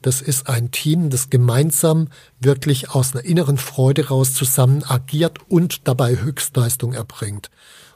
Das 0.01 0.21
ist 0.21 0.47
ein 0.47 0.71
Team, 0.71 1.09
das 1.09 1.29
gemeinsam 1.29 2.07
wirklich 2.39 2.91
aus 2.91 3.13
einer 3.13 3.25
inneren 3.25 3.57
Freude 3.57 4.07
raus 4.07 4.33
zusammen 4.33 4.85
agiert 4.85 5.39
und 5.49 5.85
dabei 5.85 6.21
Höchstleistung 6.21 6.93
erbringt. 6.93 7.49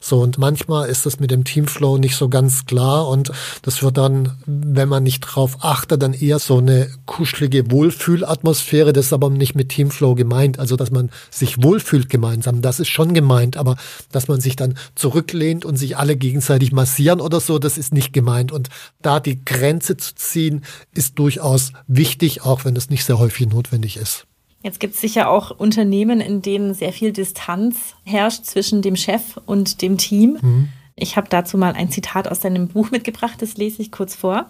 So, 0.05 0.19
und 0.19 0.37
manchmal 0.37 0.89
ist 0.89 1.05
das 1.05 1.21
mit 1.21 1.31
dem 1.31 1.45
Teamflow 1.45 1.97
nicht 1.97 2.17
so 2.17 2.27
ganz 2.27 2.65
klar 2.65 3.07
und 3.07 3.31
das 3.61 3.81
wird 3.81 3.95
dann, 3.95 4.33
wenn 4.45 4.89
man 4.89 5.01
nicht 5.01 5.21
drauf 5.21 5.59
achtet, 5.61 6.03
dann 6.03 6.11
eher 6.11 6.39
so 6.39 6.57
eine 6.57 6.89
kuschelige 7.05 7.71
Wohlfühlatmosphäre. 7.71 8.91
Das 8.91 9.05
ist 9.05 9.13
aber 9.13 9.29
nicht 9.29 9.55
mit 9.55 9.69
Teamflow 9.69 10.13
gemeint. 10.15 10.59
Also, 10.59 10.75
dass 10.75 10.91
man 10.91 11.09
sich 11.31 11.63
wohlfühlt 11.63 12.09
gemeinsam, 12.09 12.61
das 12.61 12.81
ist 12.81 12.89
schon 12.89 13.13
gemeint, 13.13 13.55
aber 13.55 13.77
dass 14.11 14.27
man 14.27 14.41
sich 14.41 14.57
dann 14.57 14.77
zurücklehnt 14.95 15.63
und 15.63 15.77
sich 15.77 15.95
alle 15.95 16.17
gegenseitig 16.17 16.73
massieren 16.73 17.21
oder 17.21 17.39
so, 17.39 17.57
das 17.57 17.77
ist 17.77 17.93
nicht 17.93 18.11
gemeint. 18.11 18.51
Und 18.51 18.67
da 19.01 19.21
die 19.21 19.45
Grenze 19.45 19.95
zu 19.95 20.15
ziehen, 20.15 20.65
ist 20.93 21.17
durchaus 21.17 21.71
wichtig, 21.87 22.41
auch 22.41 22.65
wenn 22.65 22.75
es 22.75 22.89
nicht 22.89 23.05
sehr 23.05 23.19
häufig 23.19 23.47
notwendig 23.47 23.95
ist. 23.95 24.27
Jetzt 24.63 24.79
gibt 24.79 24.95
es 24.95 25.01
sicher 25.01 25.29
auch 25.29 25.51
Unternehmen, 25.51 26.21
in 26.21 26.41
denen 26.41 26.73
sehr 26.73 26.93
viel 26.93 27.11
Distanz 27.11 27.95
herrscht 28.05 28.45
zwischen 28.45 28.81
dem 28.81 28.95
Chef 28.95 29.37
und 29.45 29.81
dem 29.81 29.97
Team. 29.97 30.39
Mhm. 30.41 30.69
Ich 30.95 31.17
habe 31.17 31.27
dazu 31.29 31.57
mal 31.57 31.73
ein 31.73 31.91
Zitat 31.91 32.29
aus 32.29 32.39
deinem 32.39 32.69
Buch 32.69 32.89
mitgebracht, 32.89 33.41
das 33.41 33.57
lese 33.57 33.81
ich 33.81 33.91
kurz 33.91 34.15
vor. 34.15 34.49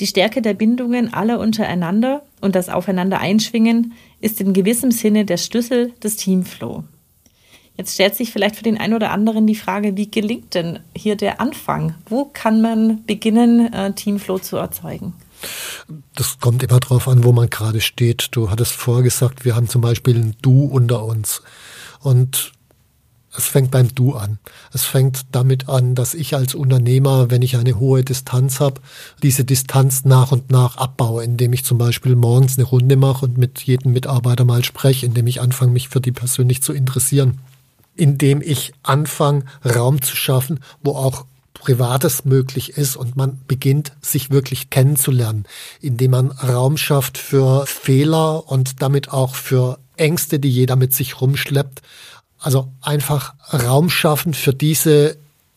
Die 0.00 0.06
Stärke 0.06 0.42
der 0.42 0.54
Bindungen 0.54 1.12
aller 1.12 1.38
untereinander 1.38 2.22
und 2.40 2.54
das 2.54 2.68
Aufeinander 2.68 3.18
einschwingen 3.20 3.92
ist 4.20 4.40
in 4.40 4.52
gewissem 4.52 4.90
Sinne 4.90 5.24
der 5.24 5.36
Schlüssel 5.36 5.92
des 6.02 6.16
Teamflow. 6.16 6.84
Jetzt 7.76 7.94
stellt 7.94 8.14
sich 8.14 8.32
vielleicht 8.32 8.56
für 8.56 8.62
den 8.62 8.78
einen 8.78 8.94
oder 8.94 9.10
anderen 9.10 9.46
die 9.46 9.54
Frage, 9.54 9.96
wie 9.96 10.10
gelingt 10.10 10.54
denn 10.54 10.78
hier 10.94 11.16
der 11.16 11.40
Anfang? 11.42 11.94
Wo 12.08 12.24
kann 12.24 12.62
man 12.62 13.04
beginnen, 13.04 13.72
äh, 13.72 13.92
Teamflow 13.92 14.38
zu 14.38 14.56
erzeugen? 14.56 15.12
Das 16.14 16.38
kommt 16.40 16.62
immer 16.62 16.80
darauf 16.80 17.08
an, 17.08 17.24
wo 17.24 17.32
man 17.32 17.50
gerade 17.50 17.80
steht. 17.80 18.28
Du 18.32 18.50
hattest 18.50 18.72
vorher 18.72 19.04
gesagt, 19.04 19.44
wir 19.44 19.54
haben 19.54 19.68
zum 19.68 19.82
Beispiel 19.82 20.16
ein 20.16 20.36
Du 20.42 20.64
unter 20.64 21.04
uns. 21.04 21.42
Und 22.00 22.52
es 23.36 23.46
fängt 23.46 23.70
beim 23.70 23.94
Du 23.94 24.14
an. 24.14 24.38
Es 24.72 24.84
fängt 24.84 25.26
damit 25.32 25.68
an, 25.68 25.94
dass 25.94 26.14
ich 26.14 26.34
als 26.34 26.54
Unternehmer, 26.54 27.30
wenn 27.30 27.42
ich 27.42 27.56
eine 27.56 27.78
hohe 27.78 28.02
Distanz 28.02 28.60
habe, 28.60 28.80
diese 29.22 29.44
Distanz 29.44 30.04
nach 30.04 30.32
und 30.32 30.50
nach 30.50 30.76
abbaue, 30.76 31.22
indem 31.22 31.52
ich 31.52 31.64
zum 31.64 31.78
Beispiel 31.78 32.16
morgens 32.16 32.56
eine 32.56 32.66
Runde 32.66 32.96
mache 32.96 33.26
und 33.26 33.36
mit 33.36 33.60
jedem 33.62 33.92
Mitarbeiter 33.92 34.44
mal 34.44 34.64
spreche, 34.64 35.06
indem 35.06 35.26
ich 35.26 35.40
anfange, 35.40 35.72
mich 35.72 35.88
für 35.88 36.00
die 36.00 36.12
persönlich 36.12 36.62
zu 36.62 36.72
interessieren, 36.72 37.38
indem 37.94 38.40
ich 38.40 38.72
anfange, 38.82 39.44
Raum 39.64 40.00
zu 40.00 40.16
schaffen, 40.16 40.60
wo 40.82 40.92
auch 40.92 41.26
Privates 41.66 42.24
möglich 42.24 42.78
ist 42.78 42.94
und 42.94 43.16
man 43.16 43.40
beginnt, 43.48 43.90
sich 44.00 44.30
wirklich 44.30 44.70
kennenzulernen, 44.70 45.46
indem 45.80 46.12
man 46.12 46.30
Raum 46.30 46.76
schafft 46.76 47.18
für 47.18 47.66
Fehler 47.66 48.48
und 48.48 48.82
damit 48.82 49.10
auch 49.10 49.34
für 49.34 49.80
Ängste, 49.96 50.38
die 50.38 50.48
jeder 50.48 50.76
mit 50.76 50.94
sich 50.94 51.20
rumschleppt. 51.20 51.82
Also 52.38 52.68
einfach 52.82 53.34
Raum 53.52 53.90
schaffen 53.90 54.32
für 54.32 54.54
diese 54.54 55.16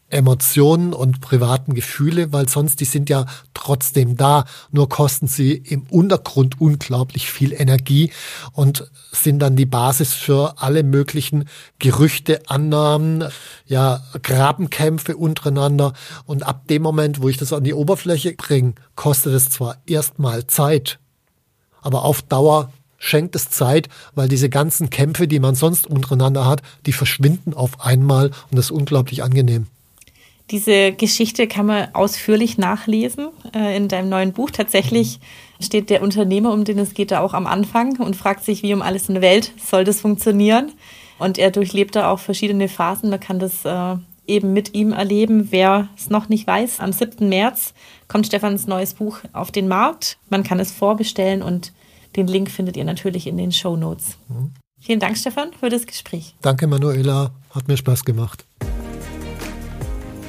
Emotionen 0.10 0.94
und 0.94 1.22
privaten 1.22 1.74
Gefühle, 1.74 2.34
weil 2.34 2.50
sonst 2.50 2.80
die 2.80 2.86
sind 2.86 3.10
ja 3.10 3.26
trotzdem 3.54 4.18
da, 4.18 4.46
nur 4.72 4.90
kosten 4.90 5.28
sie 5.28 5.54
im 5.54 5.84
Untergrund 5.90 6.60
unglaublich 6.60 7.32
viel 7.32 7.54
Energie 7.54 8.12
und 8.54 8.90
sind 9.12 9.40
dann 9.40 9.56
die 9.56 9.66
Basis 9.66 10.14
für 10.14 10.62
alle 10.62 10.84
möglichen 10.84 11.46
Gerüchte, 11.80 12.42
Annahmen, 12.48 13.26
ja, 13.66 14.02
Grabenkämpfe 14.22 15.18
untereinander 15.18 15.94
und 16.26 16.44
ab 16.44 16.68
dem 16.68 16.82
Moment, 16.82 17.22
wo 17.22 17.30
ich 17.30 17.38
das 17.38 17.54
an 17.54 17.64
die 17.64 17.74
Oberfläche 17.74 18.34
bringe, 18.34 18.74
kostet 18.96 19.34
es 19.34 19.50
zwar 19.50 19.78
erstmal 19.86 20.48
Zeit, 20.48 21.00
aber 21.82 22.04
auf 22.04 22.22
Dauer 22.22 22.72
schenkt 22.98 23.36
es 23.36 23.50
Zeit, 23.50 23.88
weil 24.14 24.28
diese 24.28 24.50
ganzen 24.50 24.90
Kämpfe, 24.90 25.28
die 25.28 25.40
man 25.40 25.56
sonst 25.56 25.88
untereinander 25.88 26.46
hat, 26.46 26.62
die 26.86 26.94
verschwinden 26.94 27.54
auf 27.54 27.82
einmal 27.82 28.28
und 28.28 28.58
das 28.58 28.66
ist 28.66 28.72
unglaublich 28.72 29.24
angenehm. 29.24 29.68
Diese 30.52 30.92
Geschichte 30.94 31.48
kann 31.48 31.68
man 31.68 31.94
ausführlich 31.94 32.58
nachlesen 32.58 33.30
äh, 33.56 33.78
in 33.78 33.88
deinem 33.88 34.10
neuen 34.10 34.34
Buch. 34.34 34.50
Tatsächlich 34.50 35.20
steht 35.60 35.90
der 35.90 36.02
Unternehmer, 36.02 36.54
um 36.54 36.64
den 36.64 36.80
es 36.80 36.94
geht, 36.94 37.12
da 37.12 37.20
auch 37.20 37.34
am 37.34 37.46
Anfang 37.46 37.98
und 37.98 38.16
fragt 38.16 38.44
sich, 38.44 38.64
wie 38.64 38.74
um 38.74 38.82
alles 38.82 39.10
in 39.10 39.16
der 39.16 39.22
Welt 39.22 39.52
soll 39.64 39.84
das 39.84 40.02
funktionieren. 40.02 40.72
Und 41.20 41.38
er 41.38 41.52
durchlebt 41.52 41.96
da 41.96 42.10
auch 42.10 42.20
verschiedene 42.20 42.68
Phasen. 42.68 43.10
Man 43.10 43.20
kann 43.20 43.40
das 43.40 43.66
äh, 43.66 43.96
eben 44.26 44.54
mit 44.54 44.74
ihm 44.74 44.94
erleben. 44.94 45.52
Wer 45.52 45.90
es 45.98 46.10
noch 46.10 46.30
nicht 46.30 46.48
weiß, 46.48 46.80
am 46.80 46.94
7. 46.94 47.28
März 47.28 47.74
kommt 48.08 48.26
Stefans 48.26 48.68
neues 48.68 48.94
Buch 48.94 49.20
auf 49.34 49.52
den 49.52 49.68
Markt. 49.68 50.18
Man 50.30 50.44
kann 50.44 50.60
es 50.60 50.72
vorbestellen 50.72 51.44
und 51.44 51.74
den 52.16 52.28
Link 52.28 52.50
findet 52.50 52.78
ihr 52.78 52.86
natürlich 52.86 53.28
in 53.28 53.38
den 53.38 53.52
Show 53.52 53.76
Notes. 53.76 54.18
Mhm. 54.30 54.52
Vielen 54.80 55.00
Dank, 55.00 55.18
Stefan, 55.18 55.52
für 55.60 55.70
das 55.70 55.86
Gespräch. 55.86 56.36
Danke, 56.42 56.66
Manuela. 56.66 57.32
Hat 57.52 57.68
mir 57.68 57.76
Spaß 57.76 58.06
gemacht. 58.06 58.46